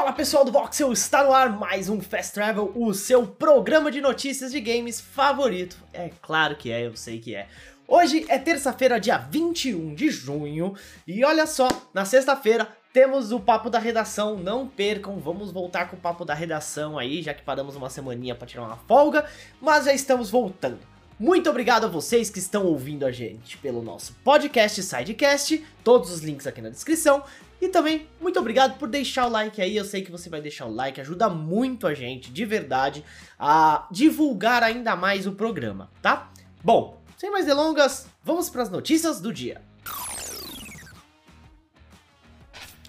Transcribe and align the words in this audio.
Fala 0.00 0.14
pessoal 0.14 0.46
do 0.46 0.50
Voxel, 0.50 0.90
está 0.94 1.22
no 1.22 1.30
ar 1.30 1.50
mais 1.50 1.90
um 1.90 2.00
Fast 2.00 2.32
Travel, 2.32 2.72
o 2.74 2.94
seu 2.94 3.26
programa 3.26 3.90
de 3.90 4.00
notícias 4.00 4.50
de 4.50 4.58
games 4.58 4.98
favorito. 4.98 5.76
É 5.92 6.10
claro 6.22 6.56
que 6.56 6.72
é, 6.72 6.86
eu 6.86 6.96
sei 6.96 7.18
que 7.18 7.34
é. 7.34 7.46
Hoje 7.86 8.24
é 8.30 8.38
terça-feira, 8.38 8.98
dia 8.98 9.18
21 9.18 9.94
de 9.94 10.08
junho, 10.08 10.74
e 11.06 11.22
olha 11.22 11.46
só, 11.46 11.68
na 11.92 12.06
sexta-feira 12.06 12.66
temos 12.94 13.30
o 13.30 13.38
papo 13.38 13.68
da 13.68 13.78
redação, 13.78 14.38
não 14.38 14.66
percam, 14.66 15.18
vamos 15.18 15.52
voltar 15.52 15.90
com 15.90 15.96
o 15.96 16.00
papo 16.00 16.24
da 16.24 16.32
redação 16.32 16.98
aí, 16.98 17.20
já 17.20 17.34
que 17.34 17.42
paramos 17.42 17.76
uma 17.76 17.90
semaninha 17.90 18.34
para 18.34 18.46
tirar 18.46 18.62
uma 18.62 18.78
folga, 18.78 19.26
mas 19.60 19.84
já 19.84 19.92
estamos 19.92 20.30
voltando. 20.30 20.78
Muito 21.18 21.50
obrigado 21.50 21.84
a 21.84 21.88
vocês 21.88 22.30
que 22.30 22.38
estão 22.38 22.64
ouvindo 22.64 23.04
a 23.04 23.12
gente 23.12 23.58
pelo 23.58 23.82
nosso 23.82 24.14
podcast 24.24 24.82
Sidecast, 24.82 25.62
todos 25.84 26.10
os 26.10 26.22
links 26.22 26.46
aqui 26.46 26.62
na 26.62 26.70
descrição. 26.70 27.22
E 27.60 27.68
também, 27.68 28.08
muito 28.20 28.38
obrigado 28.40 28.78
por 28.78 28.88
deixar 28.88 29.26
o 29.26 29.30
like 29.30 29.60
aí, 29.60 29.76
eu 29.76 29.84
sei 29.84 30.02
que 30.02 30.10
você 30.10 30.30
vai 30.30 30.40
deixar 30.40 30.64
o 30.64 30.74
like, 30.74 31.00
ajuda 31.00 31.28
muito 31.28 31.86
a 31.86 31.92
gente, 31.92 32.32
de 32.32 32.44
verdade, 32.46 33.04
a 33.38 33.86
divulgar 33.90 34.62
ainda 34.62 34.96
mais 34.96 35.26
o 35.26 35.32
programa, 35.32 35.90
tá? 36.00 36.30
Bom, 36.64 37.02
sem 37.18 37.30
mais 37.30 37.44
delongas, 37.44 38.08
vamos 38.24 38.48
para 38.48 38.62
as 38.62 38.70
notícias 38.70 39.20
do 39.20 39.30
dia. 39.30 39.60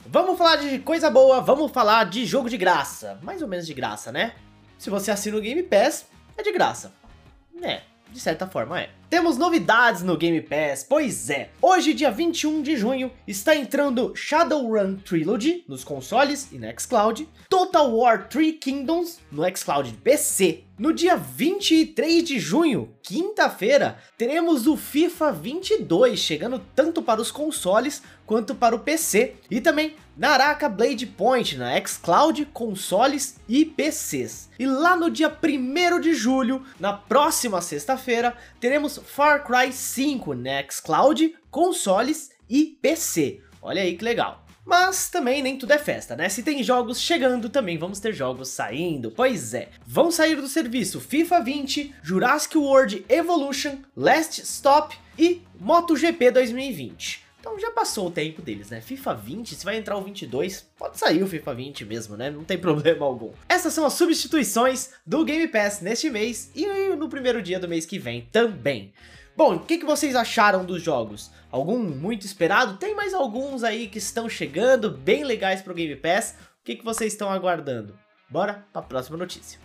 Vamos 0.06 0.38
falar 0.38 0.56
de 0.56 0.80
coisa 0.80 1.10
boa, 1.10 1.42
vamos 1.42 1.72
falar 1.72 2.06
de 2.06 2.26
jogo 2.26 2.50
de 2.50 2.58
graça, 2.58 3.20
mais 3.22 3.42
ou 3.42 3.48
menos 3.48 3.66
de 3.68 3.74
graça, 3.74 4.12
né? 4.12 4.36
Se 4.78 4.90
você 4.90 5.12
assina 5.12 5.38
o 5.38 5.42
Game 5.42 5.64
Pass, 5.64 6.06
é 6.38 6.44
de 6.44 6.52
graça. 6.52 6.94
É, 7.62 7.82
de 8.10 8.20
certa 8.20 8.48
forma 8.48 8.80
é. 8.80 9.01
Temos 9.12 9.38
novidades 9.38 10.04
no 10.04 10.16
Game 10.16 10.40
Pass, 10.40 10.86
pois 10.88 11.30
é. 11.30 11.50
Hoje, 11.62 11.94
dia 11.94 12.10
21 12.10 12.62
de 12.62 12.78
junho, 12.78 13.12
está 13.28 13.54
entrando 13.54 14.16
Shadowrun 14.16 14.96
Trilogy 15.00 15.66
nos 15.68 15.84
consoles 15.84 16.48
e 16.50 16.58
no 16.58 16.66
xCloud, 16.80 17.28
Total 17.50 17.94
War 17.94 18.30
3 18.30 18.56
Kingdoms 18.58 19.20
no 19.30 19.44
xCloud 19.54 19.92
PC. 20.02 20.64
No 20.80 20.94
dia 20.94 21.16
23 21.16 22.24
de 22.24 22.40
junho, 22.40 22.90
quinta-feira, 23.04 24.00
teremos 24.18 24.66
o 24.66 24.76
FIFA 24.76 25.32
22 25.34 26.18
chegando 26.18 26.60
tanto 26.74 27.04
para 27.04 27.22
os 27.22 27.30
consoles 27.30 28.02
quanto 28.26 28.56
para 28.56 28.76
o 28.76 28.80
PC. 28.80 29.36
E 29.52 29.62
também 29.62 29.96
Naraka 30.18 30.68
Blade 30.68 31.06
Point 31.06 31.58
na 31.58 31.80
xCloud, 31.86 32.46
consoles 32.54 33.36
e 33.48 33.64
PCs. 33.64 34.50
E 34.58 34.66
lá 34.66 34.96
no 34.96 35.12
dia 35.12 35.30
1 35.30 36.00
de 36.00 36.14
julho, 36.14 36.64
na 36.80 36.94
próxima 36.94 37.62
sexta-feira, 37.62 38.36
teremos 38.60 39.01
Far 39.06 39.44
Cry 39.44 39.72
5 39.72 40.34
na 40.34 40.64
consoles 41.50 42.30
e 42.50 42.78
PC. 42.82 43.42
Olha 43.62 43.82
aí 43.82 43.98
que 43.98 44.04
legal. 44.04 44.46
Mas 44.66 45.10
também 45.10 45.42
nem 45.42 45.58
tudo 45.58 45.74
é 45.74 45.78
festa, 45.78 46.16
né? 46.16 46.30
Se 46.30 46.44
tem 46.44 46.64
jogos 46.64 47.00
chegando, 47.02 47.50
também 47.50 47.78
vamos 47.78 48.00
ter 48.00 48.14
jogos 48.14 48.50
saindo. 48.50 49.12
Pois 49.12 49.54
é, 49.54 49.70
vão 49.86 50.12
sair 50.12 50.36
do 50.36 50.48
serviço 50.48 51.02
FIFA 51.02 51.42
20, 51.42 51.96
Jurassic 52.02 52.58
World 52.58 53.06
Evolution, 53.10 53.80
Last 53.96 54.42
Stop 54.42 54.96
e 55.18 55.42
MotoGP 55.60 56.32
2020. 56.32 57.26
Então 57.42 57.60
já 57.60 57.72
passou 57.72 58.08
o 58.08 58.12
tempo 58.12 58.40
deles, 58.40 58.70
né? 58.70 58.80
FIFA 58.82 59.16
20, 59.16 59.56
se 59.56 59.66
vai 59.66 59.76
entrar 59.76 59.98
o 59.98 60.04
22, 60.04 60.68
pode 60.78 61.00
sair 61.00 61.24
o 61.24 61.28
FIFA 61.28 61.56
20 61.56 61.86
mesmo, 61.86 62.16
né? 62.16 62.30
Não 62.30 62.44
tem 62.44 62.56
problema 62.62 63.04
algum. 63.04 63.32
Essas 63.50 63.74
são 63.74 63.84
as 63.84 63.94
substituições 63.94 64.92
do 65.04 65.26
Game 65.26 65.48
Pass 65.48 65.82
neste 65.82 66.08
mês 66.08 66.52
e 66.56 66.68
no 66.96 67.10
primeiro 67.10 67.42
dia 67.42 67.60
do 67.60 67.68
mês 67.68 67.84
que 67.84 67.98
vem 67.98 68.30
também. 68.32 68.94
Bom, 69.36 69.56
o 69.56 69.60
que, 69.60 69.80
que 69.80 69.86
vocês 69.86 70.16
acharam 70.16 70.64
dos 70.64 70.84
jogos? 70.84 71.32
Algum 71.50 71.80
muito 71.80 72.28
esperado? 72.28 72.78
Tem 72.78 72.94
mais 72.94 73.12
alguns 73.12 73.64
aí 73.64 73.88
que 73.88 73.98
estão 73.98 74.30
chegando, 74.30 74.92
bem 74.92 75.24
legais 75.24 75.64
pro 75.64 75.74
Game 75.74 75.96
Pass. 75.96 76.36
O 76.62 76.64
que, 76.64 76.76
que 76.76 76.86
vocês 76.86 77.12
estão 77.12 77.32
aguardando? 77.32 77.98
Bora 78.30 78.66
para 78.72 78.82
a 78.82 78.86
próxima 78.86 79.18
notícia. 79.18 79.60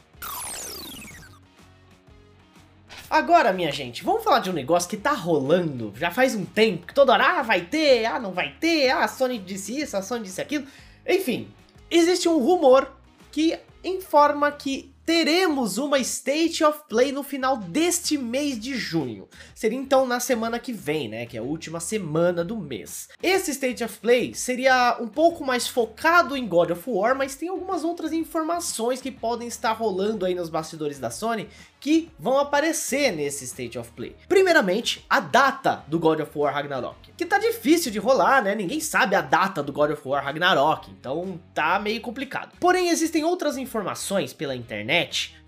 Agora, 3.09 3.53
minha 3.53 3.71
gente, 3.71 4.03
vamos 4.03 4.25
falar 4.25 4.41
de 4.41 4.51
um 4.51 4.53
negócio 4.53 4.89
que 4.91 4.97
tá 4.97 5.13
rolando 5.13 5.93
já 5.97 6.11
faz 6.11 6.35
um 6.35 6.45
tempo, 6.45 6.87
que 6.87 6.95
toda 6.95 7.13
hora, 7.13 7.39
ah, 7.39 7.43
vai 7.43 7.61
ter, 7.61 8.05
ah, 8.05 8.19
não 8.19 8.33
vai 8.33 8.55
ter, 8.59 8.91
ah, 8.91 9.05
a 9.05 9.09
Sony 9.09 9.39
disse 9.39 9.79
isso, 9.81 9.97
a 9.97 10.03
Sony 10.03 10.25
disse 10.25 10.41
aquilo. 10.41 10.67
Enfim, 11.07 11.49
existe 11.91 12.29
um 12.29 12.39
rumor 12.39 12.91
que 13.31 13.57
informa 13.85 14.51
que 14.51 14.93
teremos 15.07 15.79
uma 15.79 16.01
State 16.01 16.65
of 16.65 16.81
Play 16.89 17.13
no 17.13 17.23
final 17.23 17.57
deste 17.57 18.19
mês 18.19 18.59
de 18.59 18.75
junho. 18.75 19.29
Seria 19.55 19.79
então 19.79 20.05
na 20.05 20.19
semana 20.19 20.59
que 20.59 20.73
vem, 20.73 21.09
né, 21.09 21.27
que 21.27 21.37
é 21.37 21.41
a 21.41 21.45
última 21.45 21.79
semana 21.79 22.45
do 22.45 22.57
mês. 22.57 23.09
Esse 23.23 23.53
State 23.53 23.85
of 23.85 23.99
Play 23.99 24.35
seria 24.35 24.99
um 25.01 25.07
pouco 25.07 25.45
mais 25.45 25.69
focado 25.69 26.37
em 26.37 26.49
God 26.49 26.73
of 26.73 26.83
War, 26.91 27.17
mas 27.17 27.37
tem 27.37 27.49
algumas 27.49 27.85
outras 27.85 28.13
informações 28.13 29.01
que 29.01 29.13
podem 29.13 29.47
estar 29.47 29.73
rolando 29.73 30.27
aí 30.27 30.35
nos 30.35 30.51
bastidores 30.51 30.99
da 30.99 31.09
Sony 31.09 31.49
que 31.79 32.11
vão 32.19 32.39
aparecer 32.39 33.13
nesse 33.13 33.45
State 33.45 33.79
of 33.79 33.93
Play. 33.93 34.17
Primeiramente, 34.29 35.05
a 35.09 35.21
data 35.21 35.85
do 35.87 36.01
God 36.01 36.19
of 36.19 36.33
War 36.35 36.53
Ragnarok, 36.53 37.13
que 37.17 37.25
tá 37.25 37.39
difícil 37.39 37.93
de 37.93 38.01
rolar, 38.01 38.43
né? 38.43 38.57
Ninguém 38.57 38.81
sabe 38.81 39.15
a 39.15 39.21
data 39.21 39.63
do 39.63 39.73
God 39.73 39.93
of 39.93 40.03
War 40.05 40.25
Ragnarok, 40.25 40.91
então 40.91 41.41
tá 41.55 41.79
meio 41.79 42.01
complicado. 42.01 42.57
Porém, 42.59 42.89
existem 42.89 43.23
outras 43.23 43.57
informações 43.57 44.33
pela 44.33 44.57
internet 44.57 44.96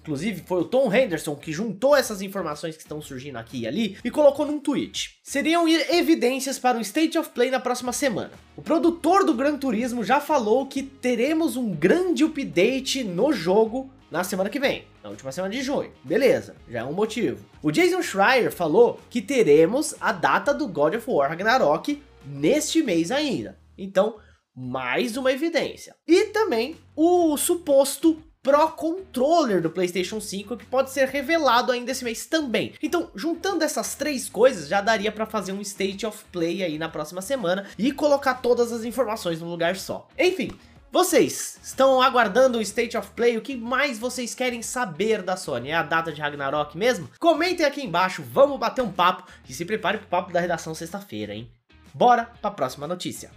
Inclusive, 0.09 0.43
foi 0.47 0.63
o 0.63 0.65
Tom 0.65 0.91
Henderson 0.91 1.37
que 1.37 1.53
juntou 1.53 1.95
essas 1.95 2.23
informações 2.23 2.77
que 2.77 2.83
estão 2.83 3.01
surgindo 3.03 3.37
aqui 3.37 3.61
e 3.61 3.67
ali 3.67 3.99
e 4.03 4.11
colocou 4.11 4.47
num 4.47 4.59
tweet. 4.59 5.19
Seriam 5.23 5.69
evidências 5.69 6.59
para 6.59 6.79
o 6.79 6.81
State 6.81 7.19
of 7.19 7.29
Play 7.31 7.51
na 7.51 7.61
próxima 7.61 7.93
semana. 7.93 8.31
O 8.57 8.63
produtor 8.63 9.25
do 9.25 9.35
Gran 9.35 9.59
Turismo 9.59 10.03
já 10.03 10.19
falou 10.19 10.67
que 10.67 10.83
teremos 10.83 11.57
um 11.57 11.71
grande 11.75 12.25
update 12.25 13.05
no 13.05 13.35
jogo 13.35 13.93
na 14.11 14.25
semana 14.25 14.49
que 14.49 14.59
vem, 14.59 14.87
na 15.03 15.11
última 15.11 15.31
semana 15.31 15.53
de 15.53 15.61
junho. 15.61 15.93
Beleza, 16.03 16.57
já 16.71 16.81
é 16.81 16.85
um 16.85 16.95
motivo. 16.95 17.45
O 17.63 17.71
Jason 17.71 18.01
Schreier 18.01 18.51
falou 18.51 18.99
que 19.11 19.21
teremos 19.21 19.95
a 20.01 20.13
data 20.13 20.55
do 20.55 20.67
God 20.67 20.95
of 20.95 21.11
War 21.11 21.29
Ragnarok 21.29 22.03
neste 22.25 22.83
mês 22.83 23.11
ainda. 23.11 23.59
Então, 23.77 24.17
mais 24.57 25.17
uma 25.19 25.31
evidência. 25.31 25.95
E 26.07 26.29
também 26.29 26.77
o 26.97 27.37
suposto 27.37 28.23
Pro 28.49 28.71
Controller 28.71 29.61
do 29.61 29.69
PlayStation 29.69 30.19
5 30.19 30.57
que 30.57 30.65
pode 30.65 30.91
ser 30.91 31.07
revelado 31.07 31.71
ainda 31.71 31.91
esse 31.91 32.03
mês 32.03 32.25
também. 32.25 32.73
Então, 32.83 33.11
juntando 33.15 33.63
essas 33.63 33.95
três 33.95 34.27
coisas, 34.27 34.69
já 34.69 34.81
daria 34.81 35.13
para 35.13 35.27
fazer 35.27 35.53
um 35.53 35.61
State 35.61 36.07
of 36.07 36.25
Play 36.33 36.65
aí 36.65 36.79
na 36.79 36.89
próxima 36.89 37.21
semana 37.21 37.67
e 37.79 37.93
colocar 37.93 38.37
todas 38.37 38.73
as 38.73 38.85
informações 38.85 39.39
num 39.39 39.51
lugar 39.51 39.77
só. 39.77 40.09
Enfim, 40.19 40.51
vocês 40.91 41.61
estão 41.63 42.01
aguardando 42.01 42.57
o 42.57 42.63
State 42.63 42.97
of 42.97 43.11
Play? 43.11 43.37
O 43.37 43.43
que 43.43 43.55
mais 43.55 43.99
vocês 43.99 44.35
querem 44.35 44.63
saber 44.63 45.21
da 45.21 45.37
Sony? 45.37 45.69
É 45.69 45.75
a 45.75 45.83
data 45.83 46.11
de 46.11 46.23
Ragnarok 46.23 46.75
mesmo? 46.75 47.11
Comentem 47.21 47.67
aqui 47.67 47.83
embaixo, 47.83 48.25
vamos 48.33 48.59
bater 48.59 48.81
um 48.81 48.91
papo 48.91 49.31
e 49.47 49.53
se 49.53 49.67
prepare 49.67 49.99
pro 49.99 50.07
papo 50.07 50.33
da 50.33 50.41
redação 50.41 50.75
sexta-feira, 50.75 51.35
hein? 51.35 51.53
Bora 51.93 52.31
para 52.41 52.49
a 52.49 52.55
próxima 52.55 52.87
notícia. 52.87 53.31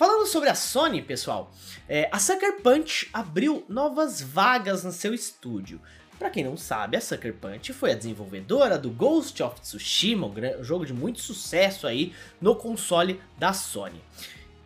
Falando 0.00 0.24
sobre 0.26 0.48
a 0.48 0.54
Sony, 0.54 1.02
pessoal, 1.02 1.52
é, 1.86 2.08
a 2.10 2.18
Sucker 2.18 2.62
Punch 2.62 3.10
abriu 3.12 3.66
novas 3.68 4.22
vagas 4.22 4.82
no 4.82 4.92
seu 4.92 5.12
estúdio. 5.12 5.78
Para 6.18 6.30
quem 6.30 6.42
não 6.42 6.56
sabe, 6.56 6.96
a 6.96 7.02
Sucker 7.02 7.34
Punch 7.34 7.74
foi 7.74 7.92
a 7.92 7.94
desenvolvedora 7.94 8.78
do 8.78 8.88
Ghost 8.88 9.42
of 9.42 9.60
Tsushima, 9.60 10.26
um 10.26 10.64
jogo 10.64 10.86
de 10.86 10.94
muito 10.94 11.20
sucesso 11.20 11.86
aí 11.86 12.14
no 12.40 12.56
console 12.56 13.20
da 13.36 13.52
Sony. 13.52 14.02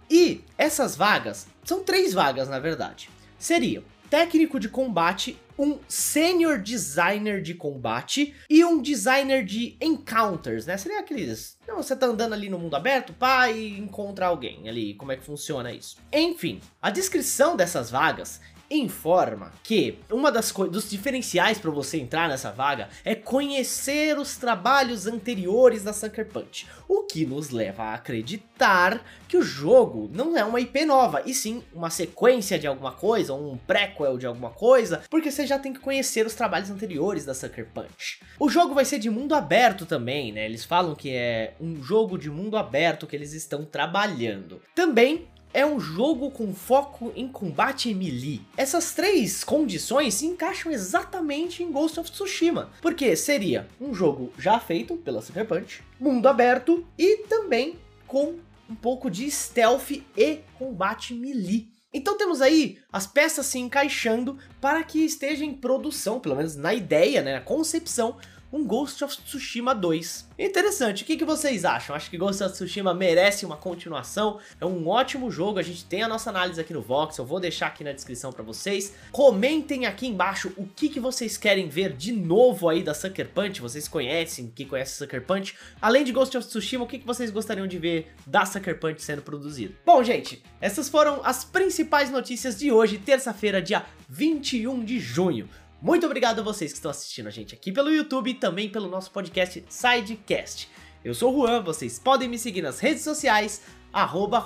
E 0.08 0.44
essas 0.56 0.94
vagas, 0.94 1.48
são 1.64 1.82
três 1.82 2.14
vagas 2.14 2.48
na 2.48 2.60
verdade, 2.60 3.10
seriam 3.36 3.82
técnico 4.10 4.60
de 4.60 4.68
combate, 4.68 5.38
um 5.58 5.78
senior 5.88 6.58
designer 6.58 7.40
de 7.40 7.54
combate 7.54 8.34
e 8.50 8.64
um 8.64 8.82
designer 8.82 9.44
de 9.44 9.76
encounters, 9.80 10.66
né? 10.66 10.76
Seria 10.76 11.00
aqueles... 11.00 11.56
Você 11.66 11.96
tá 11.96 12.06
andando 12.06 12.32
ali 12.32 12.48
no 12.48 12.58
mundo 12.58 12.76
aberto, 12.76 13.12
pá, 13.12 13.50
e 13.50 13.78
encontra 13.78 14.26
alguém 14.26 14.68
ali. 14.68 14.94
Como 14.94 15.12
é 15.12 15.16
que 15.16 15.24
funciona 15.24 15.72
isso? 15.72 15.96
Enfim, 16.12 16.60
a 16.80 16.90
descrição 16.90 17.56
dessas 17.56 17.90
vagas 17.90 18.40
informa 18.70 19.52
que 19.62 19.98
uma 20.10 20.30
das 20.30 20.52
dos 20.52 20.90
diferenciais 20.90 21.58
para 21.58 21.70
você 21.70 21.98
entrar 21.98 22.28
nessa 22.28 22.50
vaga 22.50 22.88
é 23.04 23.14
conhecer 23.14 24.18
os 24.18 24.36
trabalhos 24.36 25.06
anteriores 25.06 25.82
da 25.82 25.92
Sucker 25.92 26.26
Punch, 26.26 26.66
o 26.88 27.02
que 27.02 27.26
nos 27.26 27.50
leva 27.50 27.84
a 27.84 27.94
acreditar 27.94 29.02
que 29.28 29.36
o 29.36 29.42
jogo 29.42 30.10
não 30.12 30.36
é 30.36 30.44
uma 30.44 30.60
IP 30.60 30.84
nova, 30.84 31.22
e 31.24 31.34
sim 31.34 31.62
uma 31.72 31.90
sequência 31.90 32.58
de 32.58 32.66
alguma 32.66 32.92
coisa, 32.92 33.34
um 33.34 33.56
prequel 33.56 34.16
de 34.18 34.26
alguma 34.26 34.50
coisa, 34.50 35.02
porque 35.10 35.30
você 35.30 35.46
já 35.46 35.58
tem 35.58 35.72
que 35.72 35.80
conhecer 35.80 36.26
os 36.26 36.34
trabalhos 36.34 36.70
anteriores 36.70 37.24
da 37.24 37.34
Sucker 37.34 37.66
Punch. 37.72 38.20
O 38.38 38.48
jogo 38.48 38.74
vai 38.74 38.84
ser 38.84 38.98
de 38.98 39.10
mundo 39.10 39.34
aberto 39.34 39.86
também, 39.86 40.32
né? 40.32 40.44
Eles 40.44 40.64
falam 40.64 40.94
que 40.94 41.10
é 41.10 41.54
um 41.60 41.82
jogo 41.82 42.18
de 42.18 42.30
mundo 42.30 42.56
aberto 42.56 43.06
que 43.06 43.16
eles 43.16 43.32
estão 43.32 43.64
trabalhando. 43.64 44.60
Também 44.74 45.28
é 45.54 45.64
um 45.64 45.78
jogo 45.78 46.32
com 46.32 46.52
foco 46.52 47.12
em 47.14 47.28
combate 47.28 47.94
melee. 47.94 48.42
Essas 48.56 48.92
três 48.92 49.44
condições 49.44 50.14
se 50.14 50.26
encaixam 50.26 50.72
exatamente 50.72 51.62
em 51.62 51.70
Ghost 51.70 52.00
of 52.00 52.10
Tsushima, 52.10 52.70
porque 52.82 53.14
seria 53.14 53.68
um 53.80 53.94
jogo 53.94 54.32
já 54.36 54.58
feito 54.58 54.96
pela 54.96 55.22
Sucker 55.22 55.46
Punch, 55.46 55.82
mundo 55.98 56.26
aberto 56.26 56.84
e 56.98 57.18
também 57.28 57.78
com 58.04 58.34
um 58.68 58.74
pouco 58.74 59.08
de 59.08 59.30
stealth 59.30 59.92
e 60.16 60.40
combate 60.58 61.14
melee. 61.14 61.68
Então 61.92 62.18
temos 62.18 62.42
aí 62.42 62.78
as 62.92 63.06
peças 63.06 63.46
se 63.46 63.58
encaixando 63.60 64.36
para 64.60 64.82
que 64.82 65.04
esteja 65.04 65.44
em 65.44 65.54
produção, 65.54 66.18
pelo 66.18 66.34
menos 66.34 66.56
na 66.56 66.74
ideia, 66.74 67.22
né, 67.22 67.34
na 67.34 67.40
concepção, 67.40 68.16
um 68.54 68.64
Ghost 68.64 69.02
of 69.02 69.20
Tsushima 69.20 69.74
2. 69.74 70.28
Interessante, 70.38 71.02
o 71.02 71.06
que, 71.06 71.16
que 71.16 71.24
vocês 71.24 71.64
acham? 71.64 71.96
Acho 71.96 72.08
que 72.08 72.16
Ghost 72.16 72.40
of 72.40 72.52
Tsushima 72.52 72.94
merece 72.94 73.44
uma 73.44 73.56
continuação, 73.56 74.38
é 74.60 74.64
um 74.64 74.86
ótimo 74.86 75.28
jogo, 75.28 75.58
a 75.58 75.62
gente 75.62 75.84
tem 75.84 76.04
a 76.04 76.08
nossa 76.08 76.30
análise 76.30 76.60
aqui 76.60 76.72
no 76.72 76.80
Vox, 76.80 77.18
eu 77.18 77.26
vou 77.26 77.40
deixar 77.40 77.66
aqui 77.66 77.82
na 77.82 77.90
descrição 77.90 78.32
para 78.32 78.44
vocês. 78.44 78.94
Comentem 79.10 79.86
aqui 79.86 80.06
embaixo 80.06 80.52
o 80.56 80.68
que, 80.68 80.88
que 80.88 81.00
vocês 81.00 81.36
querem 81.36 81.68
ver 81.68 81.94
de 81.94 82.12
novo 82.12 82.68
aí 82.68 82.84
da 82.84 82.94
Sucker 82.94 83.28
Punch, 83.28 83.60
vocês 83.60 83.88
conhecem, 83.88 84.52
que 84.54 84.64
conhece 84.64 84.98
Sucker 84.98 85.26
Punch. 85.26 85.56
Além 85.82 86.04
de 86.04 86.12
Ghost 86.12 86.36
of 86.36 86.46
Tsushima, 86.46 86.84
o 86.84 86.86
que, 86.86 87.00
que 87.00 87.06
vocês 87.06 87.32
gostariam 87.32 87.66
de 87.66 87.76
ver 87.76 88.14
da 88.24 88.46
Sucker 88.46 88.78
Punch 88.78 89.02
sendo 89.02 89.22
produzido? 89.22 89.74
Bom, 89.84 90.04
gente, 90.04 90.40
essas 90.60 90.88
foram 90.88 91.20
as 91.24 91.44
principais 91.44 92.08
notícias 92.08 92.56
de 92.56 92.70
hoje, 92.70 92.98
terça-feira, 92.98 93.60
dia 93.60 93.84
21 94.08 94.84
de 94.84 95.00
junho. 95.00 95.48
Muito 95.84 96.06
obrigado 96.06 96.38
a 96.38 96.42
vocês 96.42 96.72
que 96.72 96.78
estão 96.78 96.90
assistindo 96.90 97.26
a 97.26 97.30
gente 97.30 97.54
aqui 97.54 97.70
pelo 97.70 97.90
YouTube 97.90 98.30
e 98.30 98.34
também 98.34 98.70
pelo 98.70 98.88
nosso 98.88 99.10
podcast 99.10 99.62
Sidecast. 99.68 100.70
Eu 101.04 101.12
sou 101.12 101.30
o 101.30 101.46
Juan, 101.46 101.62
vocês 101.62 101.98
podem 101.98 102.26
me 102.26 102.38
seguir 102.38 102.62
nas 102.62 102.80
redes 102.80 103.02
sociais, 103.02 103.60
arroba 103.92 104.42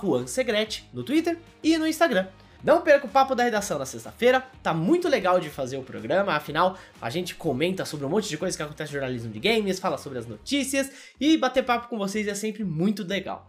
no 0.93 1.05
Twitter 1.05 1.39
e 1.63 1.79
no 1.79 1.87
Instagram. 1.87 2.27
Não 2.65 2.81
perca 2.81 3.07
o 3.07 3.09
papo 3.09 3.37
da 3.37 3.45
redação 3.45 3.79
na 3.79 3.87
sexta-feira, 3.87 4.45
tá 4.65 4.75
muito 4.75 5.09
legal 5.09 5.39
de 5.39 5.49
fazer 5.49 5.77
o 5.77 5.83
programa, 5.85 6.35
afinal 6.35 6.77
a 7.01 7.09
gente 7.09 7.37
comenta 7.37 7.85
sobre 7.85 8.05
um 8.05 8.09
monte 8.09 8.29
de 8.29 8.37
coisa 8.37 8.57
que 8.57 8.63
acontece 8.65 8.93
no 8.93 8.99
jornalismo 8.99 9.31
de 9.31 9.39
games, 9.39 9.79
fala 9.79 9.97
sobre 9.97 10.19
as 10.19 10.27
notícias 10.27 10.91
e 11.21 11.37
bater 11.37 11.65
papo 11.65 11.87
com 11.87 11.97
vocês 11.97 12.27
é 12.27 12.35
sempre 12.35 12.65
muito 12.65 13.05
legal. 13.05 13.49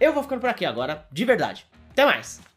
Eu 0.00 0.12
vou 0.12 0.24
ficando 0.24 0.40
por 0.40 0.50
aqui 0.50 0.64
agora, 0.64 1.06
de 1.12 1.24
verdade. 1.24 1.64
Até 1.92 2.04
mais! 2.04 2.53